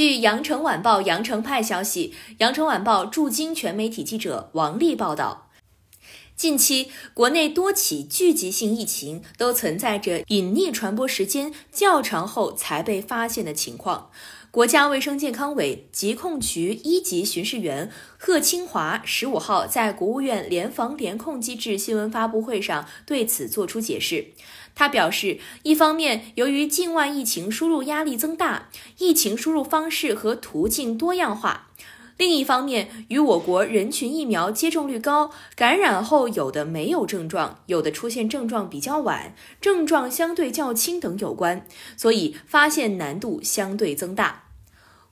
[0.00, 5.50] 据《羊城晚报》羊城派消息，《羊城晚报》驻京全媒体记者王丽报道。
[6.34, 14.10] 近期，国内多起聚集性疫情都存在着隐匿传播时间较长后才被发现的情况。
[14.50, 17.88] 国家卫生健康委疾控局一级巡视员
[18.18, 24.32] 贺清华十五号在国务院联防联控机制新闻发布会上对此作出解释。
[24.74, 31.68] 他表示，一方面，由于境外疫情输入压力增大，疫情输入方式和途径多样化。
[32.16, 44.49] 另一方面，与我国人群疫苗接种率高、感染后有的没有症状、有的出现症状比较晚、症状相对较轻等有关，所以发现难度相对增大。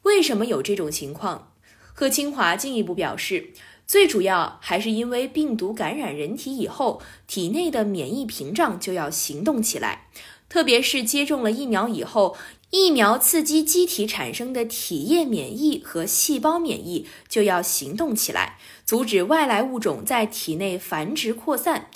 [0.09, 1.53] 为什么有这种情况？
[1.93, 3.51] 贺清华进一步表示，
[3.87, 10.09] 最主要还是因为病毒感染人体以后，体内的免疫屏障就要行动起来，
[10.48, 12.37] 特别是接种了疫苗以后。
[12.71, 21.91] 疫苗刺激机体产生的体液免疫和细胞免疫就要行动起来，阻止外来物种在体内繁殖扩散。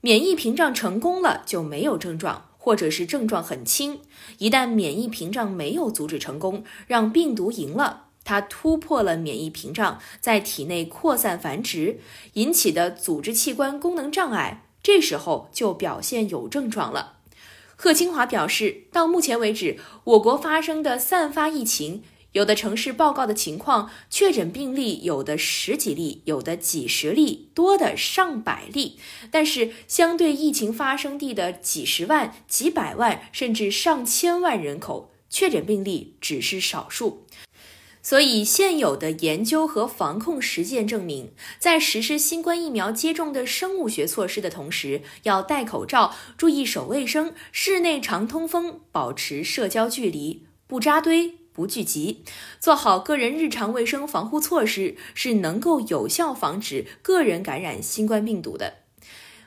[0.00, 4.00] 免疫屏障成功了就没有症状，或者是症状很轻。
[4.38, 12.00] 一旦免疫屏障没有阻止成功，让病毒赢了，它突破了免疫屏障，在体内扩散繁殖，
[12.32, 17.18] 引起的组织器官功能障碍，这时候就表现有症状了。
[17.76, 22.02] 贺清华表示，到目前为止，我国发生的散发疫情，
[22.34, 28.98] 有的城市报告的情况，确诊病例有的十几例，有的几十例，多的上百例。
[29.30, 37.24] 但是，相对疫情发生地的几十万、几百万甚至上千万人口，确诊病例只是少数。
[38.02, 52.24] 所以，现有的研究和防控实践证明，在实施新冠疫苗接种的生物学措施的同时，要戴口罩、注意手卫生、室内常通风、保持社交距离、不扎堆、不聚集，
[52.58, 58.74] 做好个人日常卫生防护措施，是能够有效防止个人感染新冠病毒的。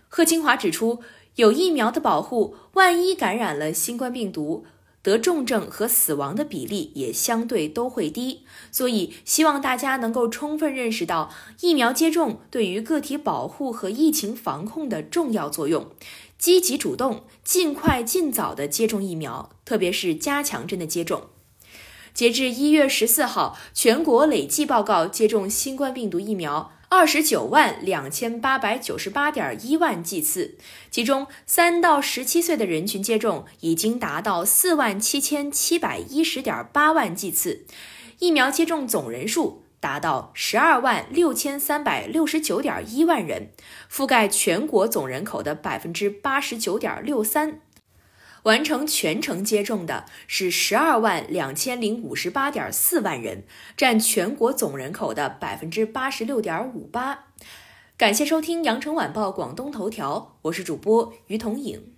[0.08, 1.02] 贺清华指出，
[1.36, 4.66] 有疫苗的保护，万一感染了新冠病毒。
[5.04, 8.44] 得重症和死亡的比例也相对都会低，
[8.74, 11.32] 所以希望大家能够充分认识到
[11.62, 15.92] 疫苗接种对于个体保护和疫情防控的重要作用，
[16.38, 21.30] 积极主动、尽快尽早的接种疫苗，特别是加强针的接种。
[22.18, 26.72] 截至一月十四号，全国累计报告接种新冠病毒疫苗。
[26.90, 30.58] 二十九万两千八百九十八点一万剂次，
[30.90, 37.68] 其中三到十七岁的人群接种已经达到四万七千七百一十点八万剂次，
[38.18, 43.52] 疫苗接种总人数达到十二万六千三百六十九点一万人，
[43.92, 47.60] 覆盖全国总人口的百分之八十九点六三。
[48.44, 53.44] 完成全程接种的是十二万两千零五十八点四万人，
[53.76, 57.26] 占全国总人口的百分之八十六点五八。
[57.98, 61.97] 感谢收听羊城晚报广东头条，我是主播于彤颖。